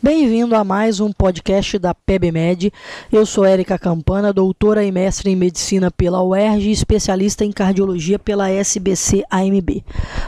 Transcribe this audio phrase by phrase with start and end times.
[0.00, 2.72] Bem-vindo a mais um podcast da PebMed.
[3.10, 8.16] Eu sou Érica Campana, doutora e mestre em medicina pela UERJ e especialista em cardiologia
[8.16, 9.82] pela SBC-AMB.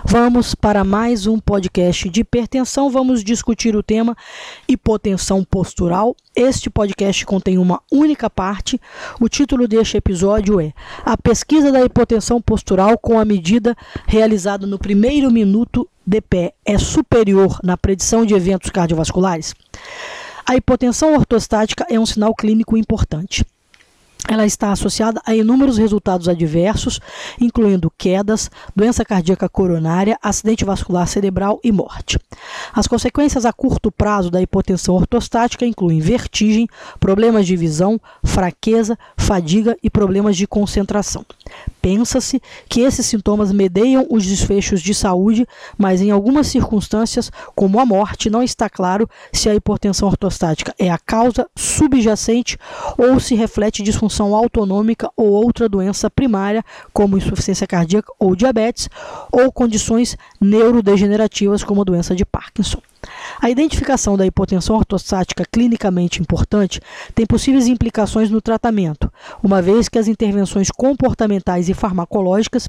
[0.05, 2.91] Vamos para mais um podcast de hipertensão.
[2.91, 4.17] Vamos discutir o tema
[4.67, 6.17] hipotensão postural.
[6.35, 8.81] Este podcast contém uma única parte.
[9.21, 10.73] O título deste episódio é
[11.05, 13.77] A pesquisa da hipotensão postural com a medida
[14.07, 19.55] realizada no primeiro minuto de pé é superior na predição de eventos cardiovasculares,
[20.51, 23.45] a hipotensão ortostática é um sinal clínico importante.
[24.29, 27.01] Ela está associada a inúmeros resultados adversos,
[27.41, 32.19] incluindo quedas, doença cardíaca coronária, acidente vascular cerebral e morte.
[32.73, 39.77] As consequências a curto prazo da hipotensão ortostática incluem vertigem, problemas de visão, fraqueza, fadiga
[39.83, 41.25] e problemas de concentração.
[41.81, 45.47] Pensa-se que esses sintomas medeiam os desfechos de saúde,
[45.79, 50.91] mas em algumas circunstâncias, como a morte, não está claro se a hipotensão ortostática é
[50.91, 52.59] a causa subjacente
[52.99, 58.89] ou se reflete disfunção autonômica ou outra doença primária, como insuficiência cardíaca ou diabetes,
[59.33, 62.81] ou condições neurodegenerativas, como a doença de Parkinson.
[63.41, 66.81] A identificação da hipotensão ortostática clinicamente importante
[67.15, 69.11] tem possíveis implicações no tratamento,
[69.43, 72.69] uma vez que as intervenções comportamentais e farmacológicas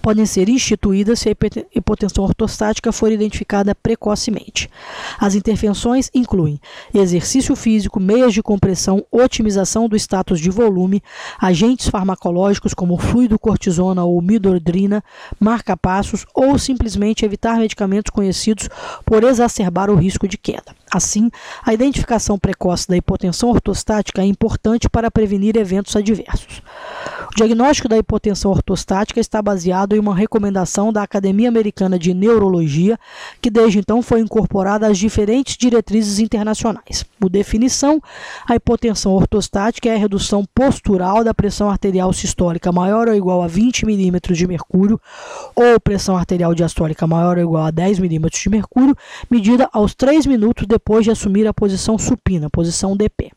[0.00, 1.32] podem ser instituídas se a
[1.74, 4.70] hipotensão ortostática for identificada precocemente.
[5.18, 6.60] As intervenções incluem
[6.92, 11.02] exercício físico, meias de compressão, otimização do status de volume,
[11.40, 15.02] agentes farmacológicos como fluido cortisona ou midodrina,
[15.38, 18.68] marca-passos ou simplesmente evitar medicamentos conhecidos
[19.04, 20.74] por exacerbar o risco de queda.
[20.92, 21.30] Assim,
[21.64, 26.62] a identificação precoce da hipotensão ortostática é importante para prevenir eventos adversos.
[27.32, 32.98] O diagnóstico da hipotensão ortostática está baseado em uma recomendação da Academia Americana de Neurologia,
[33.40, 37.06] que desde então foi incorporada às diferentes diretrizes internacionais.
[37.18, 38.02] Por definição,
[38.46, 43.46] a hipotensão ortostática é a redução postural da pressão arterial sistólica maior ou igual a
[43.46, 45.00] 20 milímetros de mercúrio
[45.56, 48.94] ou pressão arterial diastólica maior ou igual a 10 milímetros de mercúrio,
[49.30, 53.32] medida aos 3 minutos depois de assumir a posição supina, posição DP.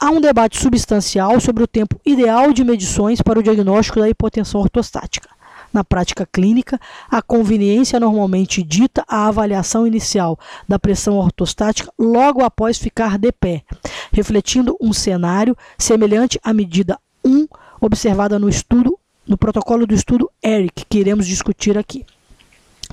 [0.00, 4.60] Há um debate substancial sobre o tempo ideal de medições para o diagnóstico da hipotensão
[4.60, 5.28] ortostática.
[5.72, 10.38] Na prática clínica, a conveniência normalmente dita a avaliação inicial
[10.68, 13.64] da pressão ortostática logo após ficar de pé,
[14.12, 17.48] refletindo um cenário semelhante à medida 1
[17.80, 22.06] observada no estudo, no protocolo do estudo ERIC, que iremos discutir aqui.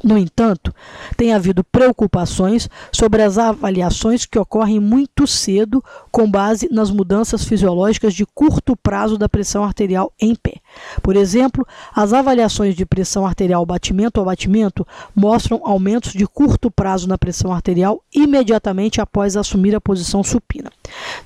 [0.04, 0.74] No entanto,
[1.16, 8.14] tem havido preocupações sobre as avaliações que ocorrem muito cedo com base nas mudanças fisiológicas
[8.14, 10.56] de curto prazo da pressão arterial em pé.
[11.02, 14.86] Por exemplo, as avaliações de pressão arterial batimento a batimento
[15.16, 20.72] mostram aumentos de curto prazo na pressão arterial imediatamente após assumir a posição supina.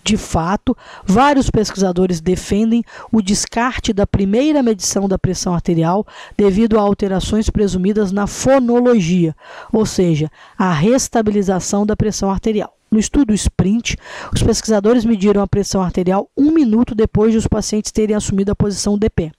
[0.04, 0.76] De fato,
[1.06, 6.06] vários pesquisadores defendem o descarte da primeira medição da pressão arterial
[6.38, 8.28] devido a alterações presumidas na
[8.60, 9.34] fonologia,
[9.72, 12.76] ou seja, a restabilização da pressão arterial.
[12.92, 13.96] No estudo SPRINT,
[14.34, 18.56] os pesquisadores mediram a pressão arterial um minuto depois de os pacientes terem assumido a
[18.56, 19.32] posição de pé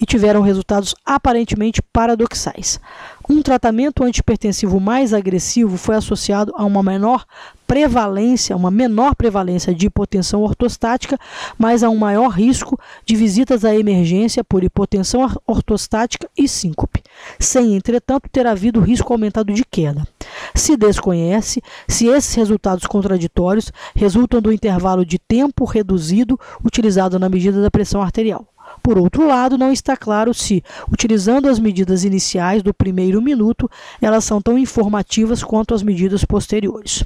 [0.00, 2.80] e tiveram resultados aparentemente paradoxais.
[3.28, 7.24] Um tratamento antipertensivo mais agressivo foi associado a uma menor
[7.66, 11.18] prevalência, uma menor prevalência de hipotensão ortostática,
[11.58, 17.02] mas a um maior risco de visitas à emergência por hipotensão ortostática e síncope,
[17.38, 20.06] sem, entretanto, ter havido risco aumentado de queda.
[20.54, 27.62] Se desconhece se esses resultados contraditórios resultam do intervalo de tempo reduzido utilizado na medida
[27.62, 28.46] da pressão arterial.
[28.84, 30.62] Por outro lado, não está claro se,
[30.92, 33.66] utilizando as medidas iniciais do primeiro minuto,
[33.98, 37.02] elas são tão informativas quanto as medidas posteriores.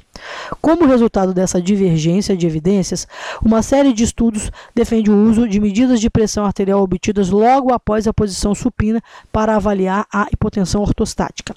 [0.59, 3.07] Como resultado dessa divergência de evidências,
[3.41, 8.07] uma série de estudos defende o uso de medidas de pressão arterial obtidas logo após
[8.07, 9.01] a posição supina
[9.31, 11.55] para avaliar a hipotensão ortostática.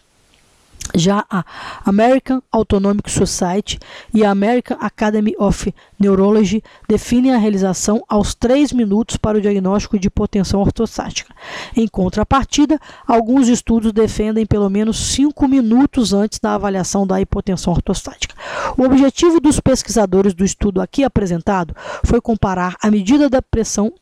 [0.95, 1.45] Já a
[1.85, 3.79] American Autonomic Society
[4.13, 9.99] e a American Academy of Neurology definem a realização aos 3 minutos para o diagnóstico
[9.99, 11.35] de hipotensão ortostática.
[11.75, 18.35] Em contrapartida, alguns estudos defendem pelo menos 5 minutos antes da avaliação da hipotensão ortostática.
[18.77, 21.75] O objetivo dos pesquisadores do estudo aqui apresentado
[22.05, 23.93] foi comparar a medida da pressão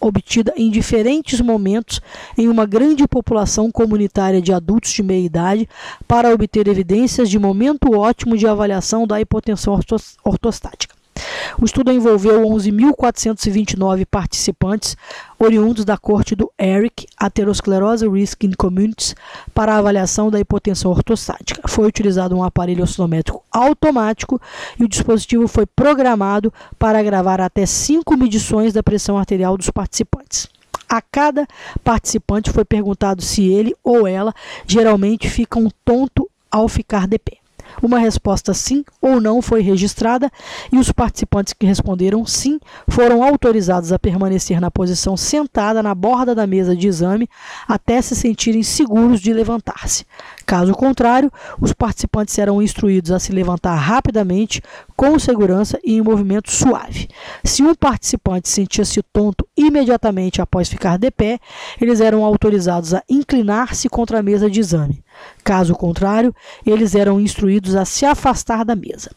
[0.00, 2.00] obtida em diferentes momentos
[2.36, 5.68] em uma grande população comunitária de adultos de meia idade
[6.08, 9.78] para obter evidências de momento ótimo de avaliação da hipotensão
[10.24, 10.99] ortostática.
[11.60, 14.96] O estudo envolveu 11.429 participantes
[15.38, 19.14] oriundos da corte do ERIC, Atherosclerose Risk in Communities,
[19.54, 21.66] para avaliação da hipotensão ortostática.
[21.66, 24.40] Foi utilizado um aparelho oscilométrico automático
[24.78, 30.48] e o dispositivo foi programado para gravar até cinco medições da pressão arterial dos participantes.
[30.88, 31.46] A cada
[31.84, 34.34] participante foi perguntado se ele ou ela
[34.66, 37.39] geralmente fica um tonto ao ficar de pé.
[37.82, 40.30] Uma resposta sim ou não foi registrada
[40.70, 46.34] e os participantes que responderam sim foram autorizados a permanecer na posição sentada na borda
[46.34, 47.28] da mesa de exame
[47.66, 50.04] até se sentirem seguros de levantar-se.
[50.44, 54.62] Caso contrário, os participantes serão instruídos a se levantar rapidamente,
[54.96, 57.08] com segurança e em movimento suave.
[57.44, 61.38] Se um participante sentia-se tonto imediatamente após ficar de pé,
[61.80, 65.04] eles eram autorizados a inclinar-se contra a mesa de exame.
[65.44, 66.34] Caso contrário,
[66.64, 69.10] eles eram instruídos a se afastar da mesa.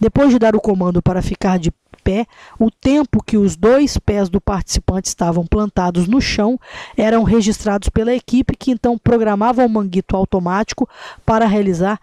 [0.00, 2.26] Depois de dar o comando para ficar de pé,
[2.58, 6.58] o tempo que os dois pés do participante estavam plantados no chão
[6.96, 10.88] eram registrados pela equipe, que então programava o manguito automático
[11.24, 11.98] para realizar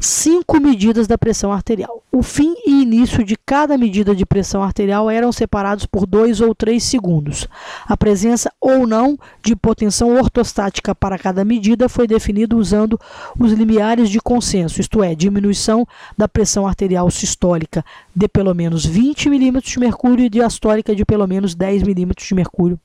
[0.00, 2.02] cinco medidas da pressão arterial.
[2.10, 6.54] O fim e início de cada medida de pressão arterial eram separados por dois ou
[6.54, 7.46] três segundos.
[7.86, 12.98] A presença ou não de hipotensão ortostática para cada medida foi definido usando
[13.38, 15.86] os limiares de consenso, isto é, diminuição
[16.16, 17.84] da pressão arterial sistólica
[18.14, 22.34] de pelo menos 20 mm de mercúrio e diastólica de pelo menos 10 mm de
[22.34, 22.80] mercúrio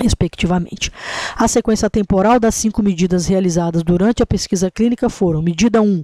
[0.00, 0.90] respectivamente.
[1.36, 6.02] A sequência temporal das cinco medidas realizadas durante a pesquisa clínica foram: medida 1,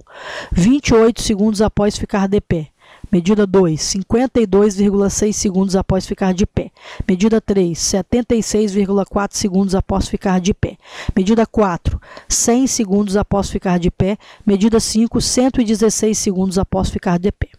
[0.51, 2.67] 28 segundos após ficar de pé.
[3.11, 6.71] Medida 2, 52,6 segundos após ficar de pé.
[7.05, 10.77] Medida 3, 76,4 segundos após ficar de pé.
[11.13, 11.99] Medida 4,
[12.29, 14.17] 100 segundos após ficar de pé.
[14.45, 17.49] Medida 5, 116 segundos após ficar de pé.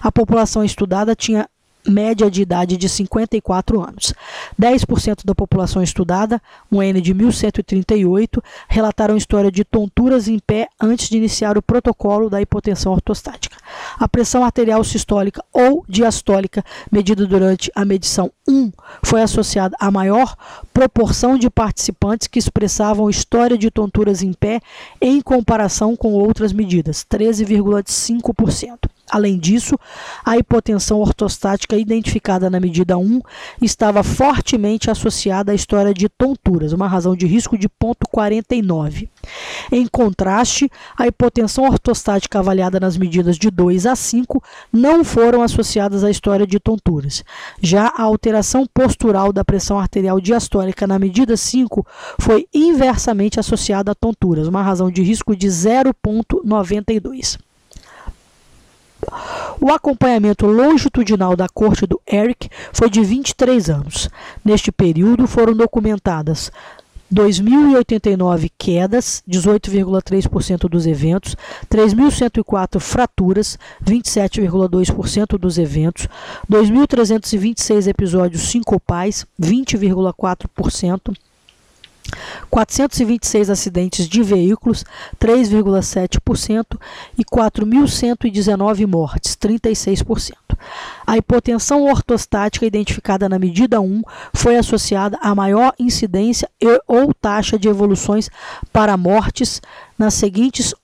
[0.00, 1.48] A população estudada tinha
[1.86, 4.14] média de idade de 54 anos.
[4.60, 6.40] 10% da população estudada,
[6.70, 12.30] um N de 1138, relataram história de tonturas em pé antes de iniciar o protocolo
[12.30, 13.56] da hipotensão ortostática.
[13.98, 18.70] A pressão arterial sistólica ou diastólica, medida durante a medição 1,
[19.02, 20.36] foi associada à maior
[20.72, 24.60] proporção de participantes que expressavam história de tonturas em pé
[25.00, 28.91] em comparação com outras medidas, 13,5%.
[29.10, 29.78] Além disso,
[30.24, 33.20] a hipotensão ortostática identificada na medida 1
[33.60, 39.08] estava fortemente associada à história de tonturas, uma razão de risco de 0,49.
[39.70, 46.04] Em contraste, a hipotensão ortostática avaliada nas medidas de 2 a 5 não foram associadas
[46.04, 47.22] à história de tonturas.
[47.60, 51.86] Já a alteração postural da pressão arterial diastólica na medida 5
[52.18, 57.38] foi inversamente associada a tonturas, uma razão de risco de 0,92.
[59.64, 64.10] O acompanhamento longitudinal da corte do Eric foi de 23 anos.
[64.44, 66.50] Neste período foram documentadas
[67.14, 71.36] 2.089 quedas, 18,3% dos eventos,
[71.70, 73.56] 3.104 fraturas,
[73.86, 76.08] 27,2% dos eventos,
[76.50, 81.14] 2.326 episódios sincopais, 20,4%,
[82.50, 84.84] 426 acidentes de veículos,
[85.18, 86.78] 3,7%,
[87.16, 90.32] e 4.119 mortes, 36%.
[91.06, 94.02] A hipotensão ortostática identificada na medida 1
[94.32, 98.30] foi associada a maior incidência e, ou taxa de evoluções
[98.72, 99.60] para mortes
[99.98, 100.74] nas seguintes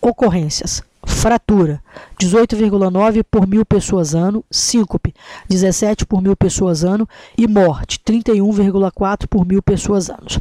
[0.00, 1.82] ocorrências: fratura,
[2.20, 5.14] 18,9 por mil pessoas ano, síncope,
[5.48, 10.40] 17 por mil pessoas ano e morte, 31,4 por mil pessoas anos.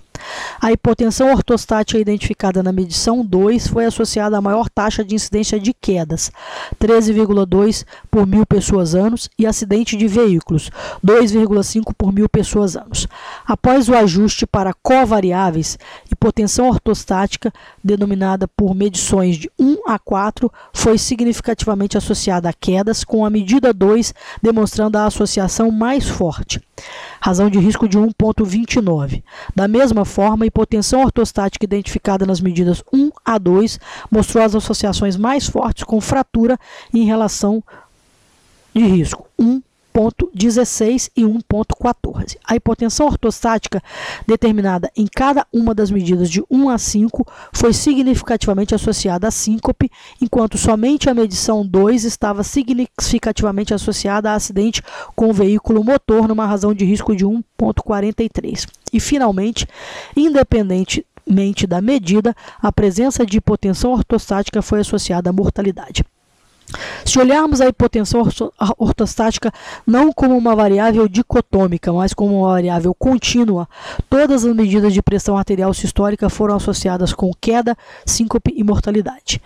[0.60, 5.72] A hipotensão ortostática identificada na medição 2 foi associada à maior taxa de incidência de
[5.72, 6.32] quedas,
[6.80, 10.72] 13,2 por mil pessoas anos, e acidente de veículos,
[11.06, 13.08] 2,5 por mil pessoas anos.
[13.46, 15.78] Após o ajuste para covariáveis,
[16.12, 23.24] hipotensão ortostática, denominada por medições de 1 a 4, foi significativamente associada a quedas, com
[23.24, 26.62] a medida 2 demonstrando a associação mais forte
[27.20, 29.24] razão de risco de 1,29.
[29.56, 35.16] Da mesma forma, a hipotensão ortostática identificada nas medidas 1 a 2 mostrou as associações
[35.16, 36.58] mais fortes com fratura
[36.94, 37.64] em relação
[38.74, 39.62] de risco 1
[39.98, 42.38] 1,16 e 1,14.
[42.46, 43.82] A hipotensão ortostática
[44.28, 49.90] determinada em cada uma das medidas de 1 a 5 foi significativamente associada a síncope,
[50.22, 54.84] enquanto somente a medição 2 estava significativamente associada a acidente
[55.16, 58.68] com veículo motor numa razão de risco de 1,43.
[58.94, 59.68] E finalmente,
[60.16, 66.04] independentemente da medida, a presença de hipotensão ortostática foi associada à mortalidade.
[67.06, 68.28] Se olharmos a hipotensão
[68.78, 69.52] ortostática
[69.86, 73.68] não como uma variável dicotômica, mas como uma variável contínua,
[74.10, 79.42] todas as medidas de pressão arterial sistólica foram associadas com queda, síncope e mortalidade.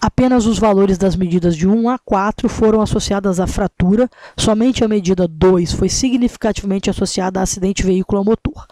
[0.00, 4.88] Apenas os valores das medidas de 1 a 4 foram associadas à fratura, somente a
[4.88, 8.64] medida 2 foi significativamente associada a acidente veículo-motor.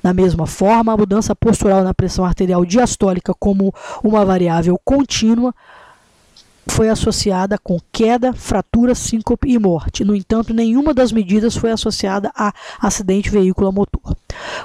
[0.00, 3.74] Da mesma forma, a mudança postural na pressão arterial diastólica como
[4.04, 5.52] uma variável contínua
[6.70, 10.04] foi associada com queda, fratura, síncope e morte.
[10.04, 14.16] No entanto, nenhuma das medidas foi associada a acidente veículo-motor.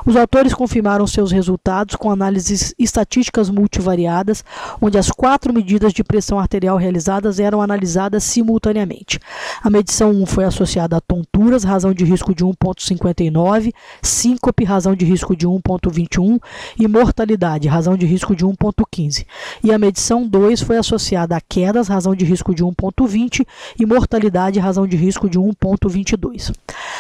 [0.06, 4.44] Os autores confirmaram seus resultados com análises estatísticas multivariadas,
[4.82, 9.20] onde as quatro medidas de pressão arterial realizadas eram analisadas simultaneamente.
[9.64, 13.72] A medição 1 foi associada a tonturas, razão de risco de 1,59,
[14.02, 16.40] síncope, razão de risco de 1,21
[16.80, 19.26] e mortalidade, razão de risco de 1,15.
[19.64, 23.46] E a medição 2 foi associada a quedas, razão de risco de 1,20
[23.80, 26.54] e mortalidade, razão de risco de 1,22.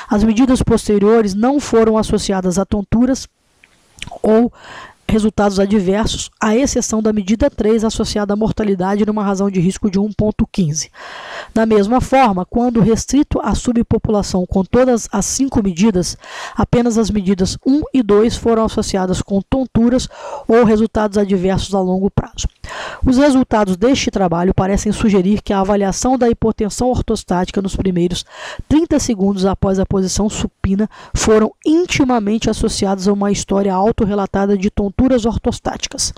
[0.09, 2.82] As medidas posteriores não foram associadas a tonturas
[4.21, 4.51] ou
[5.07, 9.99] resultados adversos, à exceção da medida 3 associada à mortalidade numa razão de risco de
[9.99, 10.89] 1,15.
[11.53, 16.17] Da mesma forma, quando restrito à subpopulação com todas as cinco medidas,
[16.55, 20.07] apenas as medidas 1 e 2 foram associadas com tonturas
[20.47, 22.47] ou resultados adversos a longo prazo.
[23.05, 28.25] Os resultados deste trabalho parecem sugerir que a avaliação da hipotensão ortostática nos primeiros
[28.69, 34.69] 30 segundos após a posição supina foram intimamente associados a uma história autorrelatada de
[35.03, 36.13] tonturas ortostáticas.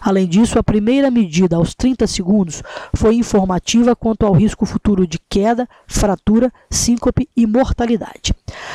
[0.00, 2.62] Além disso, a primeira medida aos 30 segundos
[2.94, 8.32] foi informativa quanto ao risco futuro de queda, fratura, síncope e mortalidade.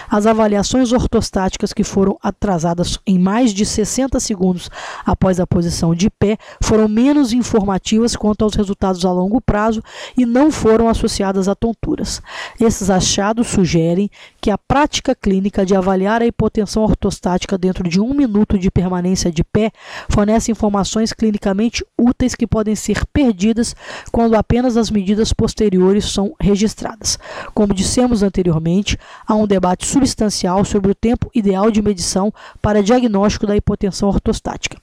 [0.09, 4.69] As avaliações ortostáticas que foram atrasadas em mais de 60 segundos
[5.05, 9.81] após a posição de pé foram menos informativas quanto aos resultados a longo prazo
[10.17, 12.21] e não foram associadas a tonturas.
[12.59, 14.09] Esses achados sugerem
[14.41, 19.31] que a prática clínica de avaliar a hipotensão ortostática dentro de um minuto de permanência
[19.31, 19.71] de pé
[20.09, 23.75] fornece informações clinicamente úteis que podem ser perdidas
[24.11, 27.17] quando apenas as medidas posteriores são registradas.
[27.53, 28.97] Como dissemos anteriormente,
[29.27, 34.77] há um debate substancial sobre o tempo ideal de medição para diagnóstico da hipotensão ortostática.